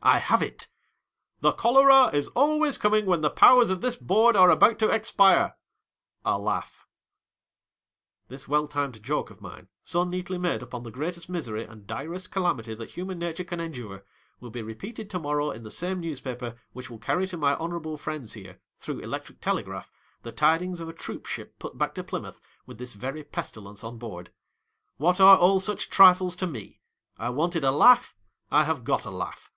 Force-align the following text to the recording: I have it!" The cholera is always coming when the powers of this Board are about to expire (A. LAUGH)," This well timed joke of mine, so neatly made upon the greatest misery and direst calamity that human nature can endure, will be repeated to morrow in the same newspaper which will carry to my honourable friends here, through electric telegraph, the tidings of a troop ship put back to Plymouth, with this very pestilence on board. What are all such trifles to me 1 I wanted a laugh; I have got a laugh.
I 0.00 0.16
have 0.16 0.40
it!" 0.40 0.68
The 1.42 1.52
cholera 1.52 2.06
is 2.06 2.28
always 2.28 2.78
coming 2.78 3.04
when 3.04 3.20
the 3.20 3.28
powers 3.28 3.68
of 3.68 3.82
this 3.82 3.96
Board 3.96 4.34
are 4.34 4.48
about 4.48 4.78
to 4.78 4.88
expire 4.88 5.58
(A. 6.24 6.38
LAUGH)," 6.38 6.86
This 8.28 8.48
well 8.48 8.66
timed 8.66 9.02
joke 9.02 9.28
of 9.28 9.42
mine, 9.42 9.68
so 9.82 10.04
neatly 10.04 10.38
made 10.38 10.62
upon 10.62 10.84
the 10.84 10.90
greatest 10.90 11.28
misery 11.28 11.64
and 11.64 11.86
direst 11.86 12.30
calamity 12.30 12.72
that 12.72 12.92
human 12.92 13.18
nature 13.18 13.44
can 13.44 13.60
endure, 13.60 14.06
will 14.40 14.48
be 14.48 14.62
repeated 14.62 15.10
to 15.10 15.18
morrow 15.18 15.50
in 15.50 15.64
the 15.64 15.70
same 15.70 16.00
newspaper 16.00 16.56
which 16.72 16.88
will 16.88 16.96
carry 16.98 17.26
to 17.26 17.36
my 17.36 17.54
honourable 17.56 17.98
friends 17.98 18.32
here, 18.32 18.60
through 18.78 19.00
electric 19.00 19.42
telegraph, 19.42 19.92
the 20.22 20.32
tidings 20.32 20.80
of 20.80 20.88
a 20.88 20.94
troop 20.94 21.26
ship 21.26 21.58
put 21.58 21.76
back 21.76 21.94
to 21.94 22.02
Plymouth, 22.02 22.40
with 22.64 22.78
this 22.78 22.94
very 22.94 23.22
pestilence 23.22 23.84
on 23.84 23.98
board. 23.98 24.32
What 24.96 25.20
are 25.20 25.36
all 25.36 25.60
such 25.60 25.90
trifles 25.90 26.34
to 26.36 26.46
me 26.46 26.80
1 27.16 27.26
I 27.26 27.28
wanted 27.28 27.64
a 27.64 27.70
laugh; 27.70 28.16
I 28.50 28.64
have 28.64 28.84
got 28.84 29.04
a 29.04 29.10
laugh. 29.10 29.52